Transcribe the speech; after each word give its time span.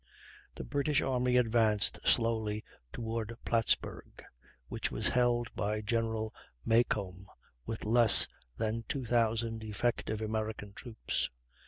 The 0.55 0.63
British 0.63 0.99
army 1.03 1.37
advanced 1.37 1.99
slowly 2.03 2.63
toward 2.91 3.35
Plattsburg, 3.45 4.23
which 4.67 4.89
was 4.89 5.09
held 5.09 5.53
by 5.55 5.81
General 5.81 6.33
Macomb 6.65 7.27
with 7.67 7.85
less 7.85 8.27
than 8.57 8.81
2,000 8.87 9.63
effective 9.63 10.19
American 10.19 10.73
troops. 10.73 11.29